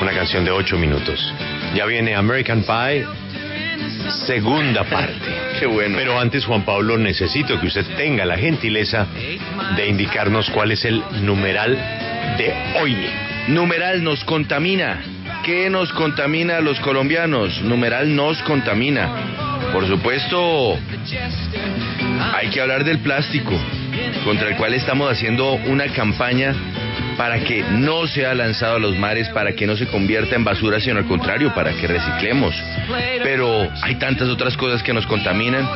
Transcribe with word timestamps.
una 0.00 0.12
canción 0.12 0.44
de 0.44 0.50
ocho 0.50 0.78
minutos. 0.78 1.32
Ya 1.74 1.84
viene 1.84 2.14
American 2.14 2.62
Pie, 2.62 3.06
segunda 4.26 4.84
parte. 4.84 5.14
Qué 5.58 5.66
bueno. 5.66 5.96
Pero 5.98 6.18
antes, 6.18 6.44
Juan 6.44 6.64
Pablo, 6.64 6.96
necesito 6.96 7.60
que 7.60 7.66
usted 7.66 7.84
tenga 7.96 8.24
la 8.24 8.38
gentileza 8.38 9.06
de 9.76 9.88
indicarnos 9.88 10.48
cuál 10.50 10.72
es 10.72 10.84
el 10.84 11.02
numeral 11.22 11.76
de 12.38 12.54
hoy. 12.80 12.96
Numeral 13.48 14.02
nos 14.02 14.24
contamina. 14.24 15.02
¿Qué 15.44 15.70
nos 15.70 15.92
contamina 15.92 16.58
a 16.58 16.60
los 16.60 16.78
colombianos? 16.80 17.60
Numeral 17.62 18.14
nos 18.14 18.40
contamina. 18.42 19.08
Por 19.72 19.86
supuesto, 19.86 20.78
hay 22.34 22.48
que 22.48 22.60
hablar 22.60 22.84
del 22.84 22.98
plástico, 22.98 23.52
contra 24.24 24.48
el 24.48 24.56
cual 24.56 24.74
estamos 24.74 25.10
haciendo 25.10 25.52
una 25.52 25.86
campaña 25.88 26.54
para 27.20 27.38
que 27.40 27.62
no 27.62 28.06
sea 28.06 28.32
lanzado 28.32 28.76
a 28.76 28.78
los 28.78 28.96
mares, 28.96 29.28
para 29.28 29.52
que 29.52 29.66
no 29.66 29.76
se 29.76 29.86
convierta 29.88 30.36
en 30.36 30.42
basura, 30.42 30.80
sino 30.80 31.00
al 31.00 31.04
contrario, 31.04 31.54
para 31.54 31.70
que 31.74 31.86
reciclemos. 31.86 32.54
Pero 33.22 33.68
hay 33.82 33.96
tantas 33.96 34.26
otras 34.28 34.56
cosas 34.56 34.82
que 34.82 34.94
nos 34.94 35.06
contaminan. 35.06 35.68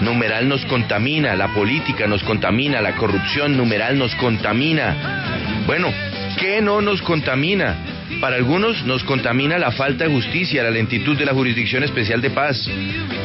Numeral 0.00 0.48
nos 0.48 0.64
contamina, 0.64 1.36
la 1.36 1.48
política 1.48 2.06
nos 2.06 2.22
contamina, 2.22 2.80
la 2.80 2.96
corrupción 2.96 3.58
numeral 3.58 3.98
nos 3.98 4.14
contamina. 4.14 5.62
Bueno, 5.66 5.92
¿qué 6.38 6.62
no 6.62 6.80
nos 6.80 7.02
contamina? 7.02 7.76
Para 8.22 8.36
algunos 8.36 8.82
nos 8.86 9.04
contamina 9.04 9.58
la 9.58 9.72
falta 9.72 10.04
de 10.04 10.14
justicia, 10.14 10.62
la 10.62 10.70
lentitud 10.70 11.14
de 11.18 11.26
la 11.26 11.34
Jurisdicción 11.34 11.84
Especial 11.84 12.22
de 12.22 12.30
Paz. 12.30 12.66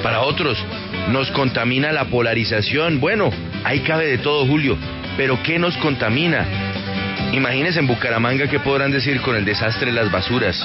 Para 0.03 0.23
otros 0.23 0.61
nos 1.07 1.31
contamina 1.31 1.93
la 1.93 2.03
polarización. 2.03 2.99
Bueno, 2.99 3.31
ahí 3.63 3.79
cabe 3.79 4.07
de 4.07 4.17
todo, 4.17 4.45
Julio. 4.45 4.77
Pero 5.15 5.41
¿qué 5.41 5.57
nos 5.57 5.77
contamina? 5.77 6.45
Imagínense 7.33 7.79
en 7.79 7.87
Bucaramanga 7.87 8.47
qué 8.47 8.59
podrán 8.59 8.91
decir 8.91 9.21
con 9.21 9.35
el 9.35 9.45
desastre 9.45 9.87
de 9.87 9.91
las 9.91 10.11
basuras. 10.11 10.61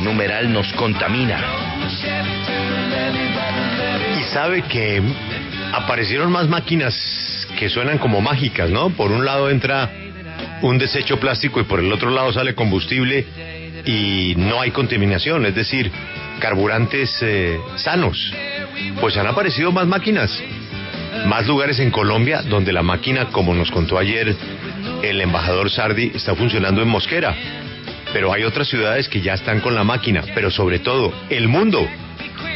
Numeral 0.00 0.52
nos 0.52 0.72
contamina. 0.74 1.42
Y 4.18 4.22
sabe 4.32 4.62
que 4.62 5.02
aparecieron 5.72 6.30
más 6.30 6.48
máquinas 6.48 7.46
que 7.58 7.68
suenan 7.68 7.98
como 7.98 8.20
mágicas, 8.20 8.70
¿no? 8.70 8.90
Por 8.90 9.10
un 9.10 9.24
lado 9.24 9.50
entra 9.50 9.90
un 10.62 10.78
desecho 10.78 11.18
plástico 11.18 11.60
y 11.60 11.64
por 11.64 11.80
el 11.80 11.92
otro 11.92 12.10
lado 12.10 12.32
sale 12.32 12.54
combustible 12.54 13.26
y 13.84 14.34
no 14.36 14.60
hay 14.60 14.70
contaminación, 14.70 15.44
es 15.46 15.54
decir, 15.54 15.90
carburantes 16.38 17.18
eh, 17.22 17.58
sanos. 17.76 18.32
Pues 19.00 19.16
han 19.16 19.26
aparecido 19.26 19.72
más 19.72 19.86
máquinas, 19.86 20.30
más 21.26 21.46
lugares 21.46 21.78
en 21.80 21.90
Colombia 21.90 22.42
donde 22.42 22.72
la 22.72 22.82
máquina, 22.82 23.26
como 23.26 23.54
nos 23.54 23.70
contó 23.70 23.98
ayer 23.98 24.34
el 25.10 25.20
embajador 25.20 25.70
Sardi, 25.70 26.12
está 26.14 26.34
funcionando 26.34 26.82
en 26.82 26.88
Mosquera. 26.88 27.34
Pero 28.12 28.32
hay 28.32 28.44
otras 28.44 28.68
ciudades 28.68 29.08
que 29.08 29.20
ya 29.20 29.34
están 29.34 29.60
con 29.60 29.74
la 29.74 29.84
máquina, 29.84 30.22
pero 30.34 30.50
sobre 30.50 30.78
todo 30.78 31.12
el 31.30 31.48
mundo. 31.48 31.86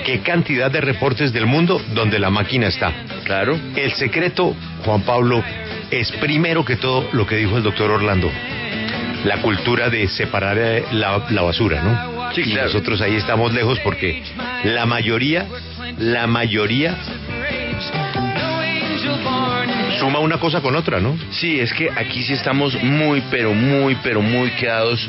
¿Qué 0.04 0.20
cantidad 0.20 0.70
de 0.70 0.80
reportes 0.80 1.32
del 1.32 1.46
mundo 1.46 1.82
donde 1.94 2.18
la 2.18 2.30
máquina 2.30 2.68
está? 2.68 2.92
Claro. 3.24 3.58
El 3.76 3.92
secreto, 3.92 4.54
Juan 4.84 5.02
Pablo, 5.02 5.42
es 5.90 6.10
primero 6.12 6.64
que 6.64 6.76
todo 6.76 7.08
lo 7.12 7.26
que 7.26 7.36
dijo 7.36 7.56
el 7.56 7.62
doctor 7.62 7.90
Orlando, 7.90 8.30
la 9.24 9.42
cultura 9.42 9.90
de 9.90 10.08
separar 10.08 10.56
eh, 10.58 10.84
la, 10.92 11.26
la 11.30 11.42
basura, 11.42 11.82
¿no? 11.82 12.32
Sí, 12.32 12.42
y 12.42 12.52
claro. 12.52 12.66
nosotros 12.66 13.00
ahí 13.00 13.16
estamos 13.16 13.52
lejos 13.52 13.78
porque 13.80 14.22
la 14.64 14.86
mayoría, 14.86 15.46
la 15.98 16.26
mayoría 16.26 16.96
suma 19.98 20.18
una 20.20 20.38
cosa 20.38 20.60
con 20.60 20.76
otra, 20.76 21.00
¿no? 21.00 21.16
Sí, 21.30 21.58
es 21.58 21.72
que 21.72 21.90
aquí 21.90 22.22
sí 22.22 22.32
estamos 22.32 22.74
muy, 22.82 23.22
pero 23.30 23.52
muy, 23.52 23.96
pero 24.02 24.22
muy 24.22 24.50
quedados 24.52 25.08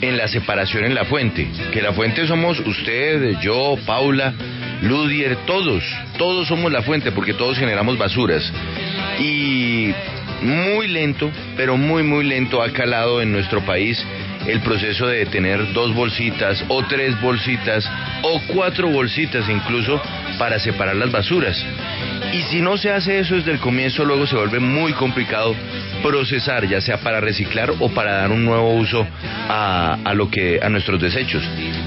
en 0.00 0.16
la 0.16 0.28
separación 0.28 0.84
en 0.84 0.94
la 0.94 1.04
fuente. 1.04 1.48
Que 1.72 1.82
la 1.82 1.92
fuente 1.92 2.26
somos 2.26 2.60
usted, 2.60 3.38
yo, 3.40 3.76
Paula, 3.86 4.34
Ludier, 4.82 5.36
todos. 5.46 5.82
Todos 6.16 6.48
somos 6.48 6.70
la 6.70 6.82
fuente 6.82 7.12
porque 7.12 7.34
todos 7.34 7.58
generamos 7.58 7.98
basuras. 7.98 8.52
Y 9.18 9.92
muy 10.42 10.88
lento, 10.88 11.30
pero 11.56 11.76
muy, 11.76 12.02
muy 12.02 12.24
lento 12.24 12.62
ha 12.62 12.70
calado 12.70 13.20
en 13.22 13.32
nuestro 13.32 13.62
país 13.62 14.04
el 14.46 14.60
proceso 14.60 15.06
de 15.06 15.26
tener 15.26 15.72
dos 15.72 15.94
bolsitas 15.94 16.64
o 16.68 16.82
tres 16.84 17.20
bolsitas 17.20 17.90
o 18.22 18.40
cuatro 18.48 18.88
bolsitas 18.88 19.48
incluso 19.48 20.00
para 20.38 20.58
separar 20.58 20.96
las 20.96 21.10
basuras. 21.10 21.62
Y 22.32 22.42
si 22.42 22.60
no 22.60 22.76
se 22.76 22.90
hace 22.90 23.18
eso 23.18 23.36
desde 23.36 23.52
el 23.52 23.58
comienzo, 23.58 24.04
luego 24.04 24.26
se 24.26 24.36
vuelve 24.36 24.60
muy 24.60 24.92
complicado 24.92 25.54
procesar, 26.02 26.66
ya 26.66 26.80
sea 26.80 26.98
para 26.98 27.20
reciclar 27.20 27.72
o 27.80 27.88
para 27.90 28.12
dar 28.12 28.30
un 28.30 28.44
nuevo 28.44 28.74
uso 28.74 29.06
a, 29.48 29.98
a 30.04 30.14
lo 30.14 30.30
que 30.30 30.60
a 30.62 30.68
nuestros 30.68 31.00
desechos, 31.00 31.42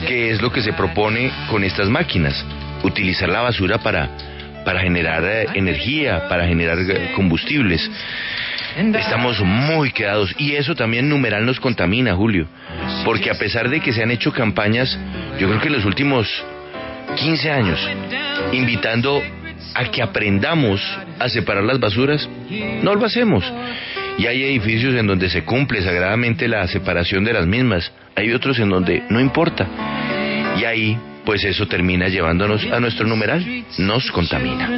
que 0.08 0.32
es 0.32 0.42
lo 0.42 0.52
que 0.52 0.62
se 0.62 0.74
propone 0.74 1.32
con 1.50 1.64
estas 1.64 1.90
máquinas, 1.90 2.46
utilizar 2.84 3.30
la 3.30 3.42
basura 3.42 3.78
para 3.78 4.10
para 4.64 4.82
generar 4.82 5.24
eh, 5.24 5.48
energía, 5.56 6.28
para 6.28 6.48
generar 6.48 6.80
eh, 6.80 7.12
combustibles. 7.16 7.90
Estamos 8.78 9.40
muy 9.42 9.92
quedados. 9.92 10.34
Y 10.38 10.56
eso 10.56 10.76
también 10.76 11.10
numeral 11.10 11.46
nos 11.46 11.60
contamina, 11.60 12.16
Julio, 12.16 12.48
porque 13.04 13.30
a 13.30 13.36
pesar 13.36 13.70
de 13.70 13.82
que 13.82 13.92
se 13.92 14.02
han 14.02 14.12
hecho 14.12 14.32
campañas, 14.32 14.98
yo 15.40 15.48
creo 15.48 15.60
que 15.60 15.68
en 15.68 15.74
los 15.74 15.86
últimos 15.86 16.28
15 17.18 17.52
años, 17.52 17.80
invitando 18.54 19.22
a 19.74 19.86
que 19.86 20.02
aprendamos 20.02 20.82
a 21.20 21.30
separar 21.30 21.64
las 21.64 21.80
basuras, 21.80 22.28
no 22.82 22.96
lo 22.96 23.06
hacemos. 23.06 23.44
Y 24.18 24.28
hay 24.28 24.44
edificios 24.44 24.96
en 24.96 25.08
donde 25.08 25.30
se 25.30 25.44
cumple 25.44 25.82
sagradamente 25.82 26.48
la 26.48 26.68
separación 26.68 27.24
de 27.24 27.34
las 27.34 27.48
mismas, 27.48 27.92
hay 28.16 28.32
otros 28.34 28.60
en 28.60 28.70
donde 28.70 29.04
no 29.10 29.20
importa. 29.20 29.68
Y 30.60 30.66
ahí, 30.66 30.98
pues 31.26 31.44
eso 31.44 31.68
termina 31.68 32.08
llevándonos 32.08 32.66
a 32.66 32.80
nuestro 32.80 33.08
numeral, 33.08 33.66
nos 33.78 34.12
contamina. 34.12 34.70